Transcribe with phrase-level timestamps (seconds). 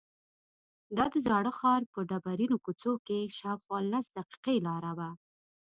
[0.97, 5.09] دا د زاړه ښار په ډبرینو کوڅو کې شاوخوا لس دقیقې لاره وه.